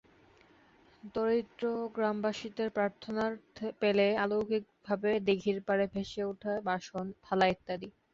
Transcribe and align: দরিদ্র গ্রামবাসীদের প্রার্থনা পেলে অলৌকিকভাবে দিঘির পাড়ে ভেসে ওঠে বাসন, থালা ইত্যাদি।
দরিদ্র 1.15 1.63
গ্রামবাসীদের 1.95 2.69
প্রার্থনা 2.69 3.23
পেলে 3.81 4.07
অলৌকিকভাবে 4.19 5.11
দিঘির 5.27 5.59
পাড়ে 5.67 5.85
ভেসে 5.93 6.21
ওঠে 6.23 6.53
বাসন, 6.67 7.05
থালা 7.23 7.45
ইত্যাদি। 7.47 7.87